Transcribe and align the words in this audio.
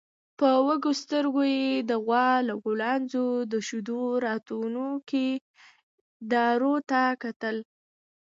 په 0.39 0.49
وږو 0.65 0.91
سترګويې 1.03 1.69
د 1.89 1.91
غوا 2.05 2.29
له 2.47 2.53
غولانځې 2.63 3.25
د 3.51 3.53
شيدو 3.67 4.01
راوتونکو 4.25 5.23
دارو 6.31 6.75
ته 6.89 7.01
کتل. 7.23 7.55